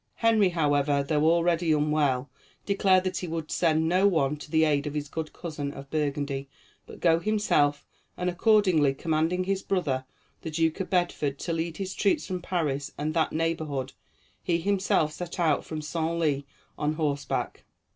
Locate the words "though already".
1.03-1.71